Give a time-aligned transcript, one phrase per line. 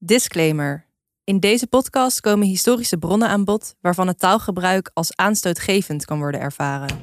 [0.00, 0.86] Disclaimer.
[1.24, 6.40] In deze podcast komen historische bronnen aan bod waarvan het taalgebruik als aanstootgevend kan worden
[6.40, 7.00] ervaren.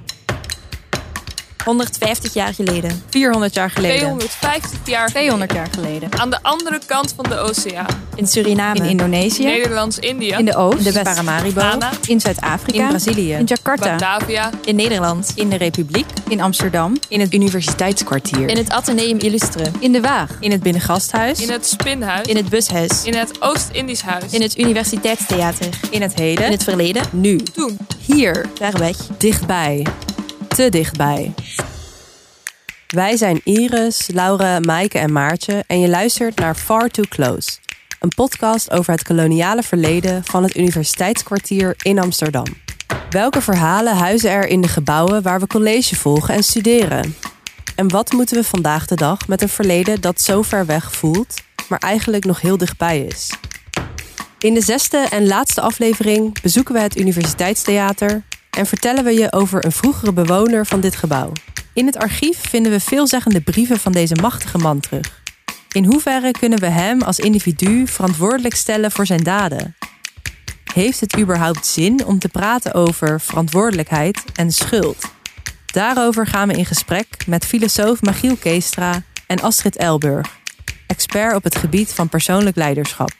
[1.65, 3.04] 150 jaar geleden.
[3.09, 3.97] 400 jaar geleden.
[3.97, 6.09] 250 jaar 200 jaar geleden.
[6.20, 7.86] aan de andere kant van de oceaan.
[8.15, 8.79] In Suriname.
[8.79, 9.43] In Indonesië.
[9.43, 10.83] Nederlands-Indië, In de Oost.
[10.83, 11.04] de West.
[11.04, 11.61] Paramaribo.
[11.61, 12.82] Ghana, In Zuid-Afrika.
[12.83, 13.32] In Brazilië.
[13.33, 13.89] In Jakarta.
[13.96, 15.32] Batavia, in Nederland.
[15.36, 16.05] In de Republiek.
[16.28, 16.97] In Amsterdam.
[17.07, 18.50] In het Universiteitskwartier.
[18.50, 19.63] In het Atheneum Illustre.
[19.79, 20.29] In de Waag.
[20.39, 21.39] In het Binnengasthuis.
[21.41, 23.04] in het Spinhuis, In het Bushuis.
[23.04, 24.32] in het Oost-Indisch Huis.
[24.32, 25.68] In het Universiteitstheater.
[25.89, 26.46] In het heden.
[26.46, 27.04] In het verleden.
[27.11, 27.38] Nu.
[27.38, 27.77] Toen.
[28.05, 28.46] Hier.
[28.55, 28.96] Ver weg.
[29.18, 29.86] Dichtbij.
[30.55, 31.33] Te dichtbij.
[32.88, 37.58] Wij zijn Iris, Laura, Maaike en Maartje en je luistert naar Far Too Close.
[38.00, 42.45] Een podcast over het koloniale verleden van het Universiteitskwartier in Amsterdam.
[43.09, 47.16] Welke verhalen huizen er in de gebouwen waar we college volgen en studeren?
[47.75, 51.33] En wat moeten we vandaag de dag met een verleden dat zo ver weg voelt,
[51.69, 53.33] maar eigenlijk nog heel dichtbij is?
[54.39, 58.23] In de zesde en laatste aflevering bezoeken we het Universiteitstheater
[58.56, 61.31] en vertellen we je over een vroegere bewoner van dit gebouw.
[61.73, 65.22] In het archief vinden we veelzeggende brieven van deze machtige man terug.
[65.72, 69.76] In hoeverre kunnen we hem als individu verantwoordelijk stellen voor zijn daden?
[70.73, 75.06] Heeft het überhaupt zin om te praten over verantwoordelijkheid en schuld?
[75.66, 80.38] Daarover gaan we in gesprek met filosoof Magiel Keestra en Astrid Elburg,
[80.88, 83.11] expert op het gebied van persoonlijk leiderschap.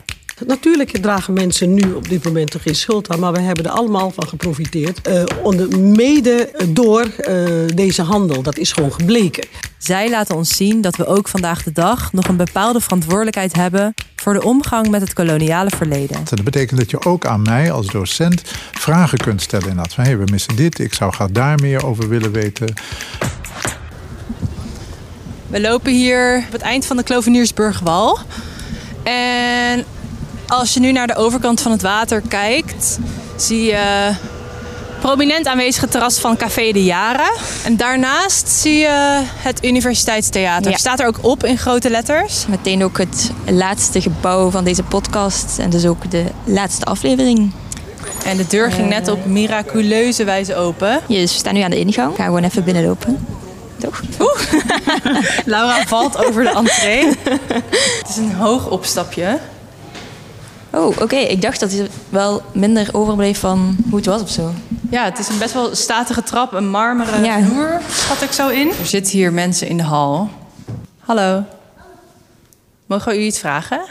[0.44, 3.72] Natuurlijk dragen mensen nu op dit moment er geen schuld aan, maar we hebben er
[3.72, 5.02] allemaal van geprofiteerd.
[5.02, 7.44] eh, onder, mede door eh,
[7.75, 8.41] deze handel.
[8.41, 9.47] Dat is gewoon gebleken.
[9.78, 13.94] Zij laten ons zien dat we ook vandaag de dag nog een bepaalde verantwoordelijkheid hebben
[14.16, 16.22] voor de omgang met het koloniale verleden.
[16.23, 18.41] Dat betekent dat je ook aan mij als docent
[18.72, 19.67] vragen kunt stellen.
[19.67, 22.73] Inderdaad, van hey, we missen dit, ik zou graag daar meer over willen weten.
[25.47, 28.19] We lopen hier op het eind van de Kloveniersburgwal.
[29.03, 29.86] En
[30.47, 32.99] als je nu naar de overkant van het water kijkt,
[33.35, 34.13] zie je
[34.99, 37.31] prominent aanwezige terras van Café de Jaren.
[37.63, 40.72] En daarnaast zie je het Universiteitstheater.
[40.72, 40.78] Ja.
[40.78, 42.45] Staat er ook op in grote letters.
[42.47, 45.59] Meteen ook het laatste gebouw van deze podcast.
[45.59, 47.51] En dus ook de laatste aflevering.
[48.25, 51.00] En de deur ging net op miraculeuze wijze open.
[51.07, 52.16] Yes, we staan nu aan de ingang.
[52.16, 53.27] Ga gewoon even binnenlopen.
[53.79, 54.01] Toch?
[55.45, 57.07] Laura valt over de entree.
[58.00, 59.39] Het is een hoog opstapje.
[60.75, 61.16] Oh, oké.
[61.16, 64.52] Ik dacht dat hij wel minder overbleef van hoe het was of zo.
[64.91, 67.44] Ja, het is een best wel statige trap, een marmeren Ja.
[67.44, 68.68] vloer, schat ik zo in.
[68.80, 70.30] Er zitten hier mensen in de hal.
[71.00, 71.44] Hallo.
[72.86, 73.81] Mogen we u iets vragen?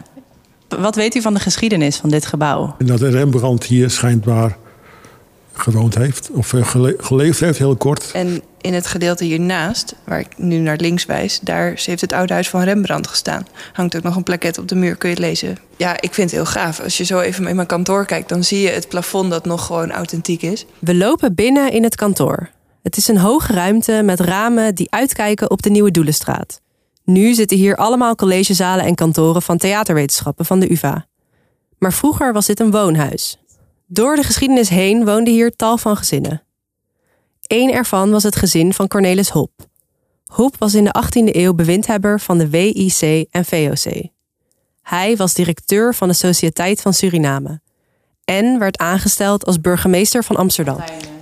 [0.69, 2.75] Wat weet u van de geschiedenis van dit gebouw?
[2.79, 4.57] En dat Rembrandt hier schijnbaar
[5.53, 6.31] gewoond heeft.
[6.33, 8.11] Of eh, gele- geleefd heeft, heel kort.
[8.13, 12.33] En in het gedeelte hiernaast, waar ik nu naar links wijs, daar heeft het oude
[12.33, 13.47] huis van Rembrandt gestaan.
[13.73, 15.59] Hangt ook nog een plaket op de muur, kun je het lezen.
[15.77, 16.81] Ja, ik vind het heel gaaf.
[16.81, 19.67] Als je zo even in mijn kantoor kijkt, dan zie je het plafond dat nog
[19.67, 20.67] gewoon authentiek is.
[20.79, 22.51] We lopen binnen in het kantoor.
[22.83, 26.61] Het is een hoge ruimte met ramen die uitkijken op de Nieuwe Doelenstraat.
[27.05, 31.07] Nu zitten hier allemaal collegezalen en kantoren van theaterwetenschappen van de UvA.
[31.79, 33.39] Maar vroeger was dit een woonhuis.
[33.87, 36.43] Door de geschiedenis heen woonden hier tal van gezinnen.
[37.55, 39.51] Eén ervan was het gezin van Cornelis Hop.
[40.27, 44.09] Hop was in de 18e eeuw bewindhebber van de WIC en VOC.
[44.83, 47.61] Hij was directeur van de Sociëteit van Suriname
[48.25, 50.79] en werd aangesteld als burgemeester van Amsterdam.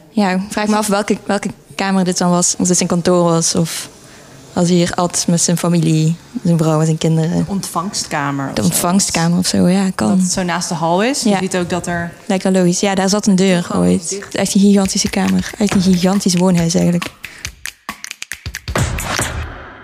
[0.09, 2.55] Ja, ik vraag me af welke, welke kamer dit dan was.
[2.59, 3.55] Of dit zijn kantoor was.
[3.55, 3.89] Of
[4.53, 7.45] als hij hier at met zijn familie, zijn vrouw en zijn kinderen.
[7.49, 8.55] Ontvangstkamer.
[8.55, 10.09] De ontvangstkamer of zo, ja, kan.
[10.09, 11.23] Dat het zo naast de hal is.
[11.23, 11.31] Ja.
[11.31, 12.13] Je ziet ook dat er.
[12.27, 12.81] Lijkt wel logisch.
[12.81, 14.11] Ja, daar zat een deur ooit.
[14.11, 15.51] Het is echt een gigantische kamer.
[15.59, 17.11] Echt een gigantisch woonhuis eigenlijk.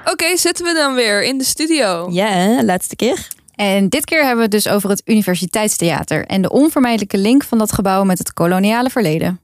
[0.05, 2.09] Oké, zitten we dan weer in de studio.
[2.11, 3.27] Ja, laatste keer.
[3.55, 6.27] En dit keer hebben we het dus over het Universiteitstheater.
[6.27, 9.41] En de onvermijdelijke link van dat gebouw met het koloniale verleden.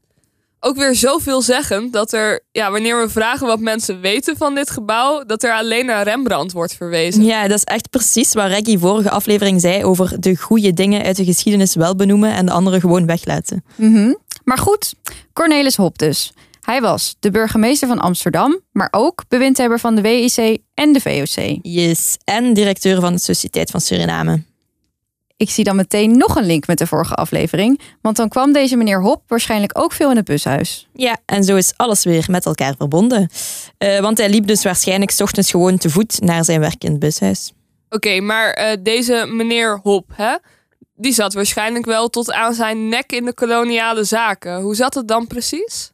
[0.67, 4.71] Ook weer zoveel zeggen dat er, ja, wanneer we vragen wat mensen weten van dit
[4.71, 7.25] gebouw, dat er alleen naar Rembrandt wordt verwezen.
[7.25, 11.17] Ja, dat is echt precies wat Reggie vorige aflevering zei over de goede dingen uit
[11.17, 13.65] de geschiedenis wel benoemen en de andere gewoon weglaten.
[13.77, 14.15] Mhm.
[14.45, 14.95] Maar goed,
[15.33, 16.33] Cornelis Hop dus.
[16.61, 21.59] Hij was de burgemeester van Amsterdam, maar ook bewindhebber van de WIC en de VOC.
[21.63, 24.43] Yes, en directeur van de Sociëteit van Suriname.
[25.37, 28.77] Ik zie dan meteen nog een link met de vorige aflevering, want dan kwam deze
[28.77, 30.89] meneer Hop waarschijnlijk ook veel in het bushuis.
[30.93, 33.29] Ja, en zo is alles weer met elkaar verbonden.
[33.79, 36.91] Eh, want hij liep dus waarschijnlijk 's ochtends gewoon te voet naar zijn werk in
[36.91, 37.53] het bushuis.
[37.89, 40.37] Oké, maar eh, deze meneer Hop, hè,
[40.97, 44.61] die zat waarschijnlijk wel tot aan zijn nek in de koloniale zaken.
[44.61, 45.93] Hoe zat het dan precies?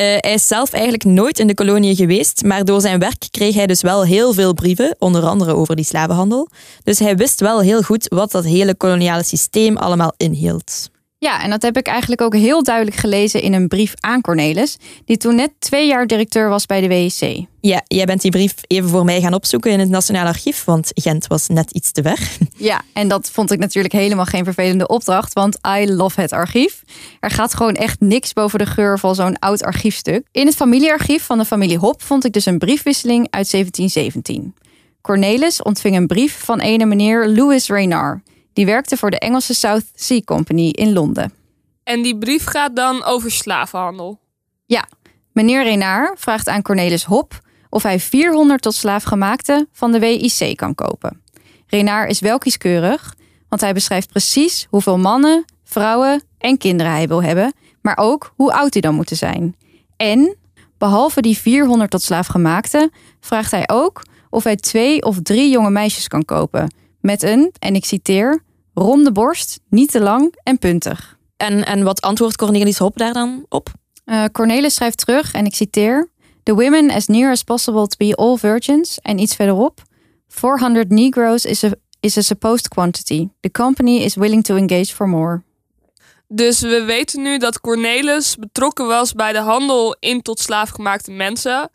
[0.00, 3.54] Uh, hij is zelf eigenlijk nooit in de kolonie geweest, maar door zijn werk kreeg
[3.54, 6.48] hij dus wel heel veel brieven, onder andere over die slavenhandel.
[6.84, 10.90] Dus hij wist wel heel goed wat dat hele koloniale systeem allemaal inhield.
[11.22, 14.76] Ja, en dat heb ik eigenlijk ook heel duidelijk gelezen in een brief aan Cornelis,
[15.04, 17.46] die toen net twee jaar directeur was bij de WEC.
[17.60, 20.90] Ja, jij bent die brief even voor mij gaan opzoeken in het Nationaal Archief, want
[20.94, 22.18] Gent was net iets te ver.
[22.56, 26.82] Ja, en dat vond ik natuurlijk helemaal geen vervelende opdracht, want I love het archief.
[27.20, 30.26] Er gaat gewoon echt niks boven de geur van zo'n oud archiefstuk.
[30.32, 34.54] In het familiearchief van de familie Hop vond ik dus een briefwisseling uit 1717.
[35.00, 38.20] Cornelis ontving een brief van ene meneer Louis Reynard.
[38.52, 41.32] Die werkte voor de Engelse South Sea Company in Londen.
[41.82, 44.20] En die brief gaat dan over slavenhandel?
[44.66, 44.84] Ja.
[45.32, 50.74] Meneer Renard vraagt aan Cornelis Hop of hij 400 tot slaafgemaakte van de WIC kan
[50.74, 51.22] kopen.
[51.66, 53.14] Renard is wel kieskeurig,
[53.48, 58.52] want hij beschrijft precies hoeveel mannen, vrouwen en kinderen hij wil hebben, maar ook hoe
[58.52, 59.56] oud die dan moeten zijn.
[59.96, 60.36] En,
[60.78, 62.90] behalve die 400 tot slaafgemaakte,
[63.20, 67.74] vraagt hij ook of hij twee of drie jonge meisjes kan kopen, met een, en
[67.74, 68.42] ik citeer,
[68.74, 71.18] ronde borst, niet te lang en puntig.
[71.36, 73.70] En, en wat antwoordt Cornelis Hop daar dan op?
[74.06, 76.10] Uh, Cornelis schrijft terug, en ik citeer,
[76.42, 79.82] The women as near as possible to be all virgins, en iets verderop,
[80.28, 81.70] 400 negroes is a,
[82.00, 83.28] is a supposed quantity.
[83.40, 85.42] The company is willing to engage for more.
[86.28, 91.70] Dus we weten nu dat Cornelis betrokken was bij de handel in tot slaafgemaakte mensen.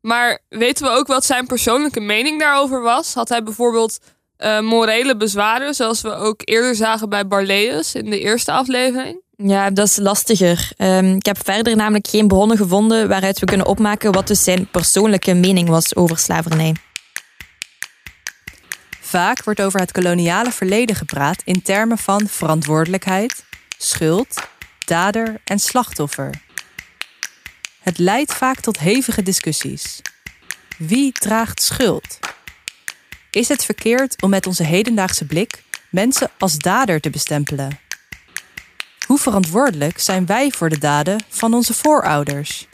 [0.00, 3.14] Maar weten we ook wat zijn persoonlijke mening daarover was?
[3.14, 3.98] Had hij bijvoorbeeld
[4.40, 9.20] uh, morele bezwaren, zoals we ook eerder zagen bij Barleus in de eerste aflevering?
[9.36, 10.70] Ja, dat is lastiger.
[10.78, 14.68] Um, ik heb verder namelijk geen bronnen gevonden waaruit we kunnen opmaken wat dus zijn
[14.70, 16.74] persoonlijke mening was over slavernij.
[19.00, 23.44] Vaak wordt over het koloniale verleden gepraat in termen van verantwoordelijkheid,
[23.78, 24.48] schuld,
[24.86, 26.42] dader en slachtoffer.
[27.80, 30.02] Het leidt vaak tot hevige discussies.
[30.78, 32.18] Wie draagt schuld?
[33.30, 37.78] Is het verkeerd om met onze hedendaagse blik mensen als dader te bestempelen?
[39.06, 42.66] Hoe verantwoordelijk zijn wij voor de daden van onze voorouders?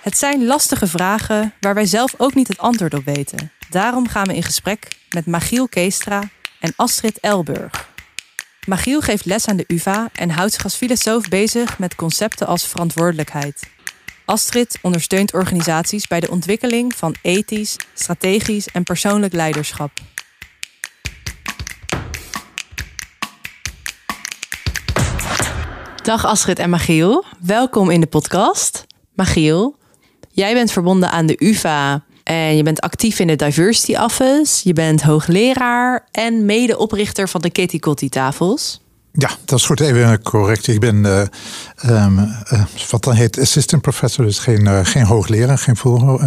[0.00, 3.52] Het zijn lastige vragen waar wij zelf ook niet het antwoord op weten.
[3.70, 6.22] Daarom gaan we in gesprek met Magiel Keestra
[6.60, 7.88] en Astrid Elburg.
[8.66, 12.66] Magiel geeft les aan de UvA en houdt zich als filosoof bezig met concepten als
[12.66, 13.74] verantwoordelijkheid.
[14.26, 19.90] Astrid ondersteunt organisaties bij de ontwikkeling van ethisch, strategisch en persoonlijk leiderschap.
[26.02, 28.86] Dag Astrid en Magiel, welkom in de podcast.
[29.14, 29.76] Magiel,
[30.30, 34.68] jij bent verbonden aan de UvA en je bent actief in de Diversity Office.
[34.68, 38.80] Je bent hoogleraar en medeoprichter van de Kitty Kotti tafels.
[39.18, 39.80] Ja, dat is goed.
[39.80, 40.66] Even correct.
[40.66, 41.20] Ik ben uh,
[42.04, 46.20] um, uh, wat dan heet assistant professor, dus geen, uh, geen hoogleraar, geen vol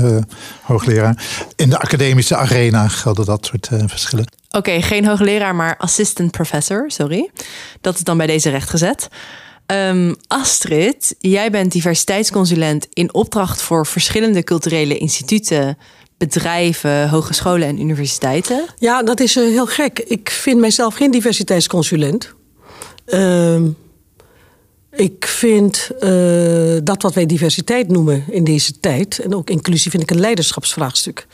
[0.62, 1.24] hoogleraar.
[1.56, 4.25] In de academische arena gelden dat soort verschillen.
[4.47, 7.31] Oké, okay, geen hoogleraar, maar assistant professor, sorry.
[7.81, 9.07] Dat is dan bij deze rechtgezet.
[9.65, 15.77] Um, Astrid, jij bent diversiteitsconsulent in opdracht voor verschillende culturele instituten
[16.18, 18.65] bedrijven, hogescholen en universiteiten?
[18.77, 20.00] Ja, dat is heel gek.
[20.00, 22.38] Ik vind mijzelf geen diversiteitsconsulent.
[23.09, 23.61] Uh,
[24.91, 30.03] ik vind uh, dat wat wij diversiteit noemen in deze tijd, en ook inclusie, vind
[30.03, 31.27] ik een leiderschapsvraagstuk.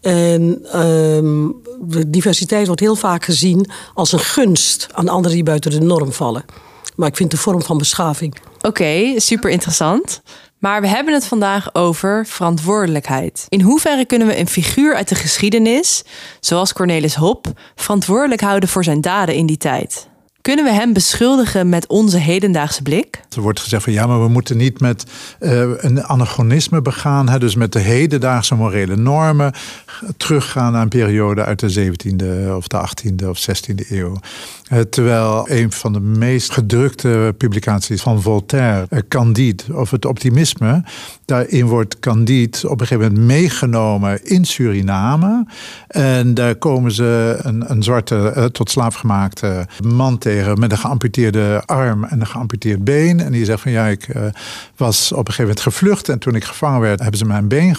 [0.00, 1.48] En uh,
[2.06, 6.44] diversiteit wordt heel vaak gezien als een gunst aan anderen die buiten de norm vallen.
[6.96, 8.36] Maar ik vind een vorm van beschaving.
[8.60, 10.22] Oké, super interessant.
[10.58, 13.46] Maar we hebben het vandaag over verantwoordelijkheid.
[13.48, 16.04] In hoeverre kunnen we een figuur uit de geschiedenis,
[16.40, 20.07] zoals Cornelis Hop, verantwoordelijk houden voor zijn daden in die tijd?
[20.48, 23.20] Kunnen we hem beschuldigen met onze hedendaagse blik?
[23.36, 25.04] Er wordt gezegd van ja, maar we moeten niet met
[25.40, 27.28] uh, een anachronisme begaan.
[27.28, 29.52] Hè, dus met de hedendaagse morele normen
[30.16, 34.20] teruggaan naar een periode uit de 17e of de 18e of 16e eeuw.
[34.72, 40.84] Uh, terwijl een van de meest gedrukte publicaties van Voltaire, uh, Candide, of het optimisme,
[41.24, 45.46] daarin wordt Candide op een gegeven moment meegenomen in Suriname.
[45.88, 52.04] En daar komen ze een, een zwarte tot slaafgemaakte man tegen met een geamputeerde arm
[52.04, 53.20] en een geamputeerd been.
[53.20, 54.08] En die zegt van ja, ik
[54.76, 56.08] was op een gegeven moment gevlucht.
[56.08, 57.76] En toen ik gevangen werd, hebben ze mijn been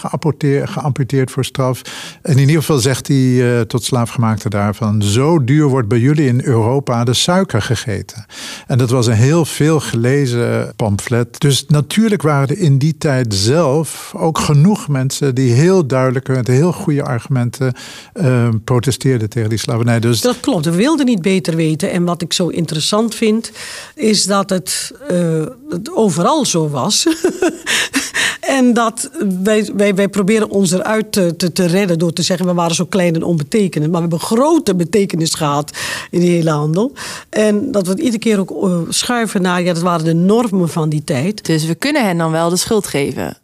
[0.67, 1.81] geamputeerd voor straf.
[2.21, 6.41] En in ieder geval zegt uh, tot slaafgemaakte daarvan: Zo duur wordt bij jullie in
[6.43, 8.25] Europa de suiker gegeten.
[8.67, 11.39] En dat was een heel veel gelezen pamflet.
[11.39, 16.47] Dus natuurlijk waren er in die tijd zelf ook genoeg mensen die heel duidelijk met
[16.47, 17.73] heel goede argumenten
[18.13, 19.99] uh, protesteerden tegen die slavernij.
[19.99, 20.21] Dus...
[20.21, 21.91] Dat klopt, we wilden niet beter weten.
[21.91, 23.51] En wat ik zo interessant vind,
[23.95, 27.05] is dat het uh, het overal zo was.
[28.57, 29.09] en dat
[29.43, 32.45] wij, wij, wij proberen ons eruit te, te, redden door te zeggen...
[32.45, 33.91] we waren zo klein en onbetekenend.
[33.91, 35.77] Maar we hebben grote betekenis gehad
[36.11, 36.93] in die hele handel.
[37.29, 39.61] En dat we het iedere keer ook eh, schuiven naar...
[39.61, 41.45] ja, dat waren de normen van die tijd.
[41.45, 43.37] Dus we kunnen hen dan wel de schuld geven.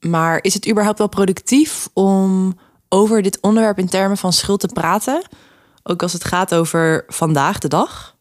[0.00, 2.54] Maar is het überhaupt wel productief om
[2.88, 5.22] over dit onderwerp in termen van schuld te praten?
[5.82, 8.15] Ook als het gaat over vandaag de dag?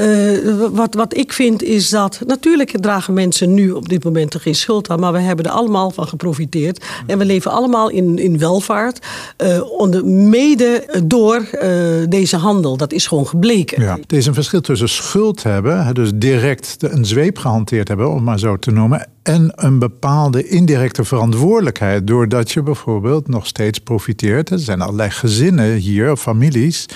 [0.00, 2.20] Uh, wat, wat ik vind is dat.
[2.26, 5.00] Natuurlijk dragen mensen nu op dit moment er geen schuld aan.
[5.00, 6.84] Maar we hebben er allemaal van geprofiteerd.
[7.06, 9.06] En we leven allemaal in, in welvaart.
[9.42, 11.70] Uh, onder, mede door uh,
[12.08, 12.76] deze handel.
[12.76, 13.82] Dat is gewoon gebleken.
[13.82, 15.94] Ja, er is een verschil tussen schuld hebben.
[15.94, 19.08] Dus direct een zweep gehanteerd hebben, om maar zo te noemen.
[19.22, 22.06] En een bepaalde indirecte verantwoordelijkheid.
[22.06, 24.50] Doordat je bijvoorbeeld nog steeds profiteert.
[24.50, 26.86] Er zijn allerlei gezinnen hier, families.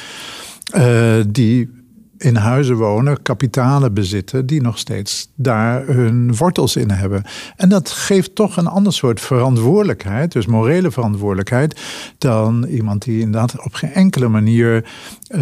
[1.27, 1.76] die
[2.19, 7.23] in huizen wonen, kapitalen bezitten, die nog steeds daar hun wortels in hebben.
[7.57, 11.81] En dat geeft toch een ander soort verantwoordelijkheid, dus morele verantwoordelijkheid,
[12.19, 14.85] dan iemand die inderdaad op geen enkele manier
[15.29, 15.41] uh,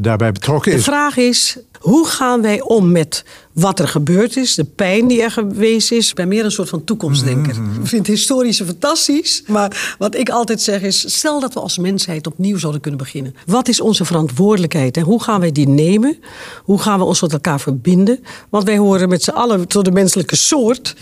[0.00, 0.78] daarbij betrokken is.
[0.78, 5.22] De vraag is: hoe gaan wij om met wat er gebeurd is, de pijn die
[5.22, 6.08] er geweest is?
[6.08, 7.60] Ik ben meer een soort van toekomstdenker.
[7.60, 9.42] Mm Ik vind historische fantastisch.
[9.46, 13.34] Maar wat ik altijd zeg is: stel dat we als mensheid opnieuw zouden kunnen beginnen.
[13.46, 16.18] Wat is onze verantwoordelijkheid en hoe gaan wij die nemen?
[16.64, 18.24] Hoe gaan we ons met elkaar verbinden?
[18.50, 20.96] Want wij horen met z'n allen tot de menselijke soort.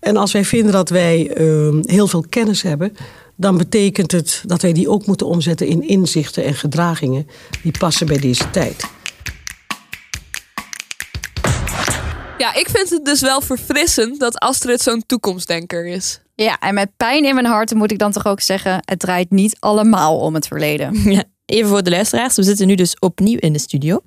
[0.00, 2.96] En als wij vinden dat wij uh, heel veel kennis hebben,
[3.36, 7.26] dan betekent het dat wij die ook moeten omzetten in inzichten en gedragingen
[7.62, 8.84] die passen bij deze tijd.
[12.38, 16.20] Ja, ik vind het dus wel verfrissend dat Astrid zo'n toekomstdenker is.
[16.34, 19.30] Ja, en met pijn in mijn hart moet ik dan toch ook zeggen: het draait
[19.30, 20.94] niet allemaal om het verleden.
[21.12, 24.00] Ja, even voor de luisteraars, we zitten nu dus opnieuw in de studio.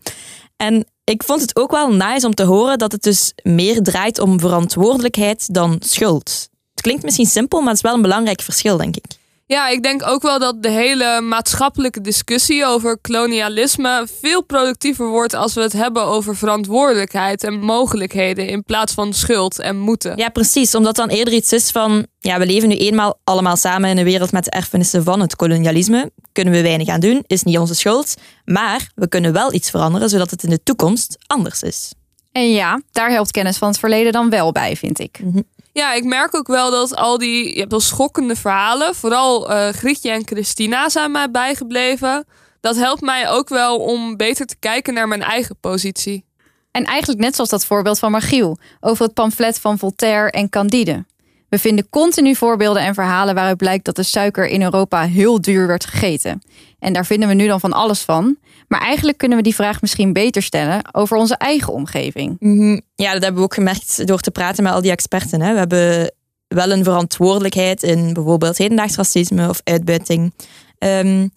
[0.58, 4.20] En ik vond het ook wel nice om te horen dat het dus meer draait
[4.20, 6.50] om verantwoordelijkheid dan schuld.
[6.72, 9.19] Het klinkt misschien simpel, maar het is wel een belangrijk verschil, denk ik.
[9.52, 15.34] Ja, ik denk ook wel dat de hele maatschappelijke discussie over kolonialisme veel productiever wordt
[15.34, 20.18] als we het hebben over verantwoordelijkheid en mogelijkheden in plaats van schuld en moeten.
[20.18, 20.76] Ja, precies.
[20.76, 24.04] Omdat dan eerder iets is van, ja, we leven nu eenmaal allemaal samen in een
[24.04, 26.12] wereld met de erfenissen van het kolonialisme.
[26.32, 28.14] Kunnen we weinig aan doen, is niet onze schuld.
[28.46, 31.94] Maar we kunnen wel iets veranderen zodat het in de toekomst anders is.
[32.32, 35.20] En ja, daar helpt kennis van het verleden dan wel bij, vind ik.
[35.24, 35.40] Mhm.
[35.80, 39.68] Ja, ik merk ook wel dat al die je hebt wel schokkende verhalen, vooral uh,
[39.70, 42.26] Grietje en Christina zijn mij bijgebleven.
[42.60, 46.26] Dat helpt mij ook wel om beter te kijken naar mijn eigen positie.
[46.72, 51.06] En eigenlijk net zoals dat voorbeeld van Margiel over het pamflet van Voltaire en Candide.
[51.50, 55.68] We vinden continu voorbeelden en verhalen waaruit blijkt dat de suiker in Europa heel duur
[55.68, 56.42] werd gegeten.
[56.80, 58.38] En daar vinden we nu dan van alles van.
[58.68, 62.36] Maar eigenlijk kunnen we die vraag misschien beter stellen over onze eigen omgeving.
[62.40, 62.80] Mhm.
[62.96, 65.42] Ja, dat hebben we ook gemerkt door te praten met al die experten.
[65.42, 65.52] Hè.
[65.52, 66.14] We hebben
[66.48, 70.34] wel een verantwoordelijkheid in bijvoorbeeld hedendaags racisme of uitbuiting.
[70.78, 71.28] Ehm,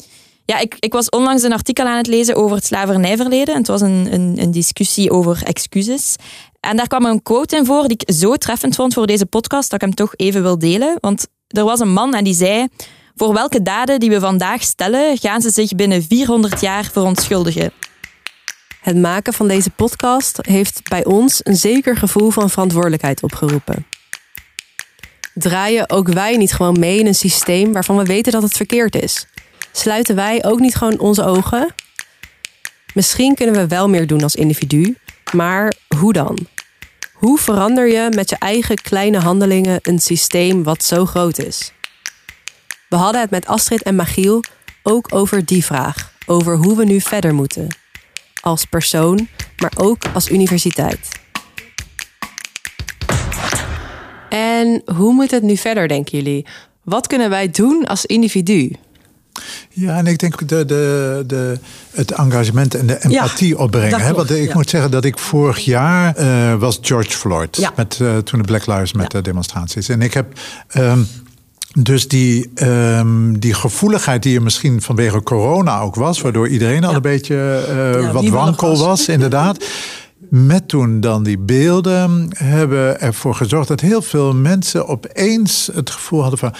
[0.45, 3.55] ja, ik, ik was onlangs een artikel aan het lezen over het slavernijverleden.
[3.55, 6.17] En het was een, een, een discussie over excuses.
[6.61, 9.71] En daar kwam een quote in voor die ik zo treffend vond voor deze podcast
[9.71, 10.97] dat ik hem toch even wil delen.
[11.01, 12.69] Want er was een man en die zei:
[13.17, 17.73] Voor welke daden die we vandaag stellen, gaan ze zich binnen 400 jaar verontschuldigen.
[18.81, 23.87] Het maken van deze podcast heeft bij ons een zeker gevoel van verantwoordelijkheid opgeroepen.
[25.35, 29.03] Draaien ook wij niet gewoon mee in een systeem waarvan we weten dat het verkeerd
[29.03, 29.27] is?
[29.73, 31.75] Sluiten wij ook niet gewoon onze ogen?
[32.95, 34.97] Misschien kunnen we wel meer doen als individu,
[35.33, 36.39] maar hoe dan?
[37.13, 41.73] Hoe verander je met je eigen kleine handelingen een systeem wat zo groot is?
[42.93, 44.43] We hadden het met Astrid en Magiel
[44.83, 47.77] ook over die vraag, over hoe we nu verder moeten.
[48.41, 51.09] Als persoon, maar ook als universiteit.
[54.29, 56.47] En hoe moet het nu verder, denken jullie?
[56.83, 58.73] Wat kunnen wij doen als individu?
[59.69, 61.59] Ja, en ik denk de, de, de,
[61.91, 64.01] het engagement en de empathie Ja, opbrengen.
[64.01, 64.13] Hè?
[64.13, 64.55] Want ik ja.
[64.55, 67.57] moet zeggen dat ik vorig jaar eh, was George Floyd.
[67.57, 67.73] Ja.
[67.77, 69.89] Met, eh, toen de Black Lives Matter demonstraties.
[69.89, 71.01] En ik heb ehm,
[71.79, 76.21] dus die, ehm, die gevoeligheid die er misschien vanwege corona ook was...
[76.21, 78.81] waardoor iedereen al een beetje eh, Ja, wat wankel was.
[78.81, 79.65] was, inderdaad...
[80.29, 86.21] Met toen dan die beelden hebben ervoor gezorgd dat heel veel mensen opeens het gevoel
[86.21, 86.55] hadden van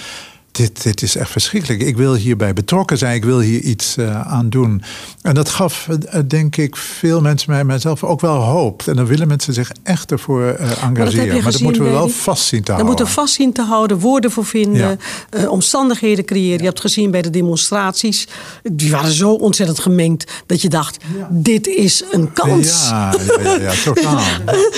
[0.53, 1.81] dit, dit is echt verschrikkelijk.
[1.81, 3.15] Ik wil hierbij betrokken zijn.
[3.15, 4.81] Ik wil hier iets uh, aan doen.
[5.21, 8.83] En dat gaf, uh, denk ik, veel mensen, mij mijzelf ook wel hoop.
[8.87, 10.93] En dan willen mensen zich echt ervoor uh, engageren.
[10.93, 12.85] Maar dat, maar dat moeten we wel vast zien te daar houden.
[12.85, 14.99] moeten we vast zien te houden, woorden voor vinden,
[15.31, 15.47] ja.
[15.47, 16.59] omstandigheden creëren.
[16.59, 18.27] Je hebt gezien bij de demonstraties,
[18.63, 21.27] die waren zo ontzettend gemengd dat je dacht: ja.
[21.31, 22.89] dit is een kans.
[22.89, 24.21] Ja, ja, ja, totaal.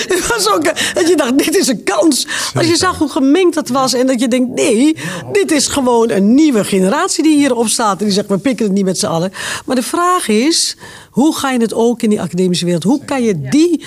[0.08, 0.64] Het was ook,
[0.94, 2.28] dat je dacht: dit is een kans.
[2.54, 4.96] Als je zag hoe gemengd dat was en dat je denkt: nee,
[5.32, 8.00] dit is gewoon een nieuwe generatie die hierop staat.
[8.00, 9.32] En die zegt, we pikken het niet met z'n allen.
[9.66, 10.78] Maar de vraag is,
[11.10, 12.84] hoe ga je het ook in die academische wereld?
[12.84, 13.84] Hoe kan je die...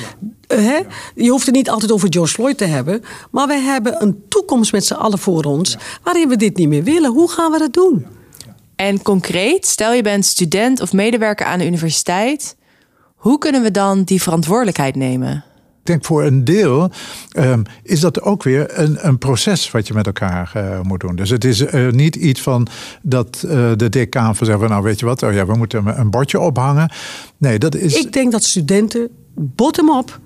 [0.48, 0.78] Uh, hè?
[1.14, 3.02] Je hoeft het niet altijd over George Floyd te hebben.
[3.30, 5.76] Maar wij hebben een toekomst met z'n allen voor ons...
[6.02, 7.12] waarin we dit niet meer willen.
[7.12, 8.06] Hoe gaan we dat doen?
[8.76, 12.56] En concreet, stel je bent student of medewerker aan de universiteit...
[13.16, 15.44] hoe kunnen we dan die verantwoordelijkheid nemen?
[15.88, 16.90] Ik denk voor een deel
[17.38, 21.16] um, is dat ook weer een, een proces wat je met elkaar uh, moet doen.
[21.16, 22.66] Dus het is uh, niet iets van
[23.02, 26.10] dat uh, de decaan van zeggen, nou weet je wat, oh ja, we moeten een
[26.10, 26.92] bordje ophangen.
[27.36, 27.94] Nee, dat is.
[27.94, 30.20] Ik denk dat studenten bottom-up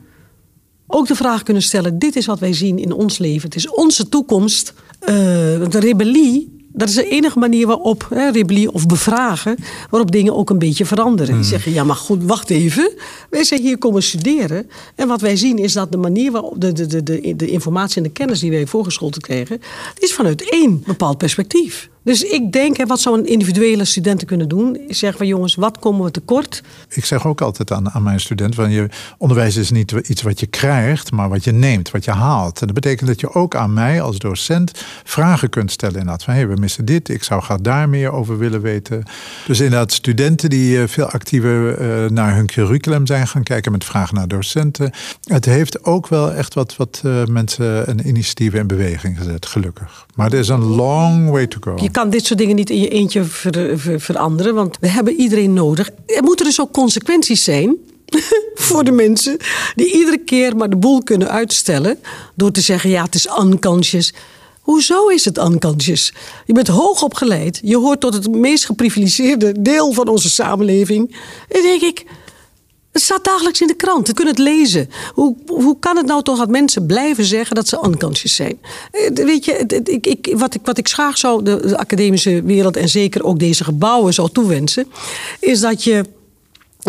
[0.87, 3.42] ook de vraag kunnen stellen: dit is wat wij zien in ons leven.
[3.42, 4.75] Het is onze toekomst.
[5.00, 9.57] de rebellie dat is de enige manier waarop, hè, rebellie of bevragen,
[9.91, 11.35] waarop dingen ook een beetje veranderen.
[11.35, 12.91] Die zeggen, ja maar goed, wacht even.
[13.31, 14.71] Wij zijn hier komen studeren.
[14.95, 17.97] En wat wij zien is dat de manier waarop de, de, de, de, de informatie
[17.97, 19.61] en de kennis die wij voorgeschoteld krijgen,
[19.99, 21.91] is vanuit één bepaald perspectief.
[22.04, 24.76] Dus ik denk, hè, wat zou een individuele studenten kunnen doen?
[24.88, 26.62] Is zeggen van jongens, wat komen we tekort?
[26.88, 30.40] Ik zeg ook altijd aan, aan mijn student: van je onderwijs is niet iets wat
[30.40, 32.61] je krijgt, maar wat je neemt, wat je haalt.
[32.61, 35.94] En dat betekent dat je ook aan mij als docent vragen kunt stellen.
[35.94, 39.02] Inderdaad, van hé, hey, we missen dit, ik zou graag daar meer over willen weten.
[39.47, 44.14] Dus inderdaad, studenten die veel actiever uh, naar hun curriculum zijn gaan kijken met vragen
[44.14, 44.92] naar docenten.
[45.23, 50.06] Het heeft ook wel echt wat, wat uh, mensen een initiatief in beweging gezet, gelukkig.
[50.14, 51.75] Maar er is een long way to go.
[51.76, 55.14] Je kan dit soort dingen niet in je eentje ver, ver, veranderen, want we hebben
[55.14, 55.90] iedereen nodig.
[56.06, 57.76] Er moeten dus ook consequenties zijn
[58.54, 59.37] voor de mensen
[59.75, 61.99] die iedere keer maar de boel kunnen uitstellen
[62.34, 64.12] door te zeggen: ja, het is unconscious.
[64.61, 66.12] Hoezo is het unconscious?
[66.46, 67.61] Je bent hoog opgeleid.
[67.62, 71.16] Je hoort tot het meest geprivilegeerde deel van onze samenleving.
[71.49, 72.04] En denk ik,
[72.92, 74.06] het staat dagelijks in de krant.
[74.06, 74.90] We kunnen het lezen.
[75.14, 78.58] Hoe, hoe kan het nou toch dat mensen blijven zeggen dat ze unconscious zijn?
[79.14, 82.88] Weet je, ik, ik, wat, ik, wat ik graag zou de, de academische wereld en
[82.88, 84.87] zeker ook deze gebouwen zou toewensen,
[85.40, 86.04] is dat je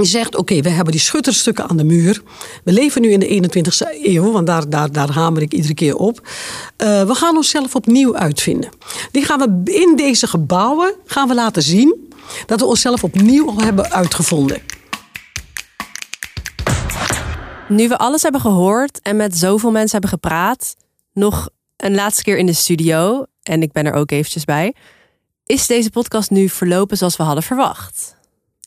[0.02, 2.22] zegt, oké, we hebben die schutterstukken aan de muur.
[2.64, 5.96] We leven nu in de 21ste eeuw, want daar, daar, daar hamer ik iedere keer
[5.96, 6.20] op.
[6.20, 8.70] Uh, we gaan onszelf opnieuw uitvinden.
[9.12, 12.12] Die gaan we in deze gebouwen gaan we laten zien
[12.46, 14.62] dat we onszelf opnieuw hebben uitgevonden.
[17.68, 20.76] Nu we alles hebben gehoord en met zoveel mensen hebben gepraat,
[21.14, 24.74] nog een laatste keer in de studio, en ik ben er ook eventjes bij,
[25.46, 28.16] is deze podcast nu verlopen zoals we hadden verwacht?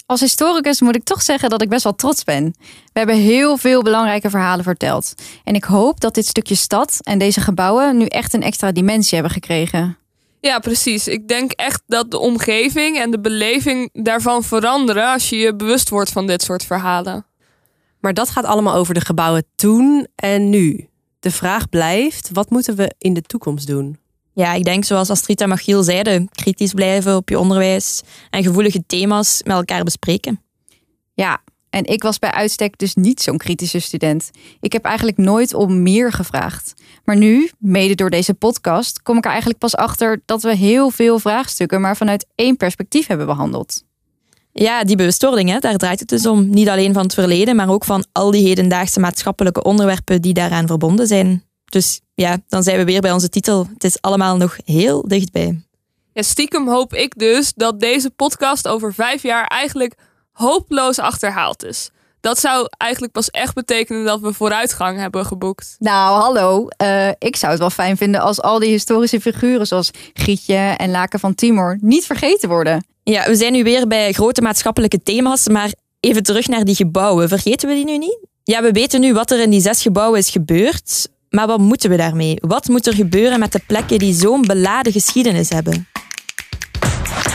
[0.06, 2.54] Als historicus moet ik toch zeggen dat ik best wel trots ben.
[2.92, 5.14] We hebben heel veel belangrijke verhalen verteld.
[5.44, 9.14] En ik hoop dat dit stukje stad en deze gebouwen nu echt een extra dimensie
[9.14, 9.98] hebben gekregen.
[10.40, 11.09] Ja, precies.
[11.09, 15.88] Ik denk echt dat de omgeving en de beleving daarvan veranderen als je je bewust
[15.88, 17.26] wordt van dit soort verhalen.
[18.06, 20.88] Maar dat gaat allemaal over de gebouwen toen en nu.
[21.20, 23.98] De vraag blijft: wat moeten we in de toekomst doen?
[24.32, 28.82] Ja, ik denk zoals Astrid en Machiel zeiden, kritisch blijven op je onderwijs en gevoelige
[28.86, 30.40] thema's met elkaar bespreken.
[31.14, 34.30] Ja, en ik was bij uitstek dus niet zo'n kritische student.
[34.60, 36.74] Ik heb eigenlijk nooit om meer gevraagd.
[37.04, 40.90] Maar nu, mede door deze podcast, kom ik er eigenlijk pas achter dat we heel
[40.90, 43.86] veel vraagstukken maar vanuit één perspectief hebben behandeld.
[44.58, 46.50] Ja, die bewustwording, hè, daar draait het dus om.
[46.50, 50.66] Niet alleen van het verleden, maar ook van al die hedendaagse maatschappelijke onderwerpen die daaraan
[50.66, 51.44] verbonden zijn.
[51.64, 53.68] Dus ja, dan zijn we weer bij onze titel.
[53.72, 55.60] Het is allemaal nog heel dichtbij.
[56.12, 59.94] Ja, stiekem hoop ik dus dat deze podcast over vijf jaar eigenlijk
[60.32, 61.90] hopeloos achterhaald is.
[62.26, 65.76] Dat zou eigenlijk pas echt betekenen dat we vooruitgang hebben geboekt.
[65.78, 66.68] Nou, hallo.
[66.82, 70.90] Uh, ik zou het wel fijn vinden als al die historische figuren zoals Grietje en
[70.90, 72.86] Laken van Timor niet vergeten worden.
[73.02, 77.28] Ja, we zijn nu weer bij grote maatschappelijke thema's, maar even terug naar die gebouwen.
[77.28, 78.18] Vergeten we die nu niet?
[78.44, 81.08] Ja, we weten nu wat er in die zes gebouwen is gebeurd.
[81.30, 82.36] Maar wat moeten we daarmee?
[82.40, 85.88] Wat moet er gebeuren met de plekken die zo'n beladen geschiedenis hebben?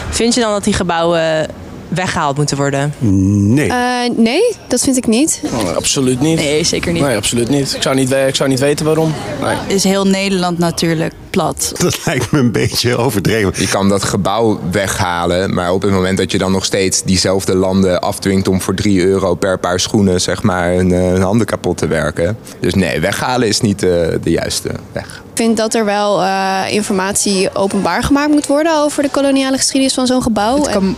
[0.09, 1.49] Vind je dan dat die gebouwen
[1.93, 2.93] weggehaald moeten worden?
[2.99, 3.67] Nee.
[3.67, 3.75] Uh,
[4.15, 5.41] nee, dat vind ik niet.
[5.53, 6.37] Oh, absoluut niet.
[6.37, 7.01] Nee, zeker niet.
[7.01, 7.73] Nee, absoluut niet.
[7.75, 9.13] Ik zou niet, ik zou niet weten waarom.
[9.41, 9.75] Nee.
[9.75, 11.71] Is heel Nederland natuurlijk plat.
[11.83, 13.53] Dat lijkt me een beetje overdreven.
[13.55, 17.55] Je kan dat gebouw weghalen, maar op het moment dat je dan nog steeds diezelfde
[17.55, 21.77] landen afdwingt om voor 3 euro per paar schoenen zeg maar hun, hun handen kapot
[21.77, 22.37] te werken.
[22.59, 23.89] Dus nee, weghalen is niet uh,
[24.23, 25.21] de juiste weg.
[25.33, 30.07] vind dat er wel uh, informatie openbaar gemaakt moet worden over de koloniale geschiedenis van
[30.07, 30.55] zo'n gebouw.
[30.55, 30.95] Het kan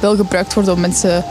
[0.00, 1.24] wel gebruikt worden om mensen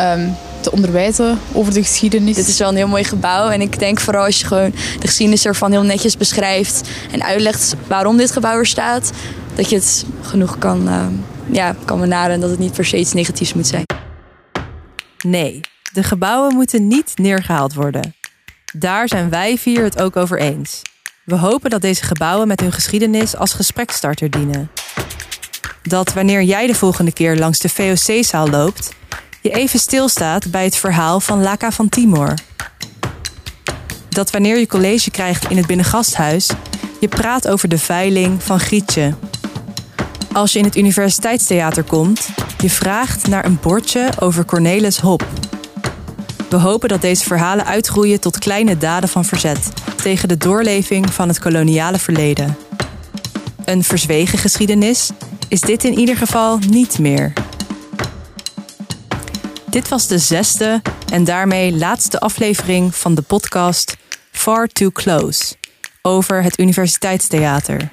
[0.00, 2.36] um, te onderwijzen over de geschiedenis.
[2.36, 4.70] Dit is wel een heel mooi gebouw en ik denk vooral als je gewoon
[5.00, 9.10] de geschiedenis ervan heel netjes beschrijft en uitlegt waarom dit gebouw er staat,
[9.54, 11.06] dat je het genoeg kan, uh,
[11.50, 13.84] ja, kan benaderen en dat het niet per se iets negatiefs moet zijn.
[15.24, 15.60] Nee,
[15.92, 18.14] de gebouwen moeten niet neergehaald worden.
[18.72, 20.82] Daar zijn wij vier het ook over eens.
[21.24, 24.70] We hopen dat deze gebouwen met hun geschiedenis als gesprekstarter dienen.
[25.82, 28.92] Dat wanneer jij de volgende keer langs de VOC-zaal loopt,
[29.40, 32.34] je even stilstaat bij het verhaal van Laka van Timor.
[34.08, 36.50] Dat wanneer je college krijgt in het binnengasthuis,
[37.00, 39.14] je praat over de veiling van Grietje.
[40.32, 45.26] Als je in het universiteitstheater komt, je vraagt naar een bordje over Cornelis Hop.
[46.50, 51.28] We hopen dat deze verhalen uitgroeien tot kleine daden van verzet tegen de doorleving van
[51.28, 52.56] het koloniale verleden.
[53.64, 55.10] Een verzwegen geschiedenis
[55.48, 57.32] is dit in ieder geval niet meer.
[59.70, 60.82] Dit was de zesde
[61.12, 63.96] en daarmee laatste aflevering van de podcast
[64.30, 65.54] Far Too Close
[66.02, 67.92] over het Universiteitstheater.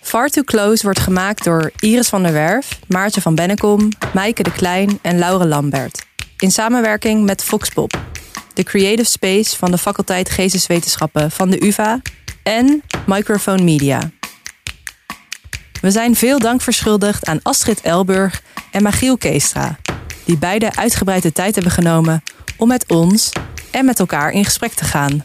[0.00, 4.52] Far Too Close wordt gemaakt door Iris van der Werf, Maartje van Bennekom, Maaike de
[4.52, 6.06] Klein en Laure Lambert.
[6.38, 8.00] In samenwerking met Foxpop,
[8.54, 12.00] de creative space van de faculteit Geesteswetenschappen van de UvA
[12.42, 14.10] en Microphone Media.
[15.80, 19.78] We zijn veel dank verschuldigd aan Astrid Elburg en Magiel Keestra,
[20.24, 22.22] die beide uitgebreid de tijd hebben genomen
[22.56, 23.32] om met ons
[23.70, 25.24] en met elkaar in gesprek te gaan.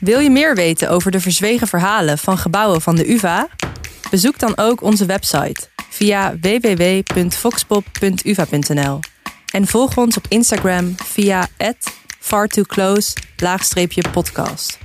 [0.00, 3.48] Wil je meer weten over de verzwegen verhalen van gebouwen van de UvA?
[4.10, 9.00] Bezoek dan ook onze website via www.foxpop.uva.nl
[9.52, 11.48] en volg ons op Instagram via
[12.18, 14.78] fartooclose-podcast.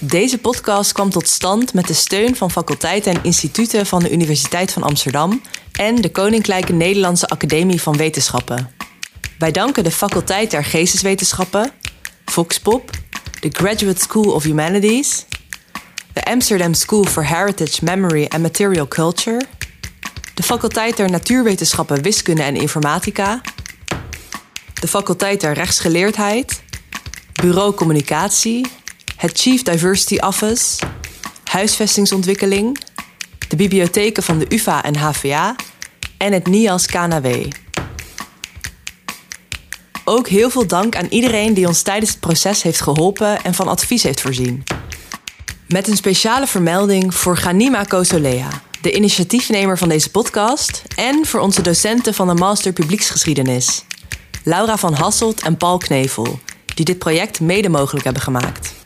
[0.00, 4.72] Deze podcast kwam tot stand met de steun van faculteiten en instituten van de Universiteit
[4.72, 8.70] van Amsterdam en de Koninklijke Nederlandse Academie van Wetenschappen.
[9.38, 11.70] Wij danken de faculteit der Geesteswetenschappen,
[12.24, 12.90] Foxpop,
[13.40, 15.26] de Graduate School of Humanities,
[16.12, 19.42] de Amsterdam School for Heritage, Memory and Material Culture,
[20.34, 23.40] de faculteit der Natuurwetenschappen, Wiskunde en Informatica,
[24.80, 26.62] de faculteit der Rechtsgeleerdheid,
[27.32, 28.66] Bureau Communicatie,
[29.18, 30.78] het Chief Diversity Office,
[31.44, 32.78] huisvestingsontwikkeling,
[33.48, 35.56] de bibliotheken van de UvA en HVA
[36.16, 37.26] en het NIAS KNW.
[40.04, 43.68] Ook heel veel dank aan iedereen die ons tijdens het proces heeft geholpen en van
[43.68, 44.64] advies heeft voorzien.
[45.68, 48.48] Met een speciale vermelding voor Ganima Kosolea,
[48.80, 53.84] de initiatiefnemer van deze podcast, en voor onze docenten van de Master Publieksgeschiedenis,
[54.42, 56.40] Laura van Hasselt en Paul Knevel,
[56.74, 58.77] die dit project mede mogelijk hebben gemaakt.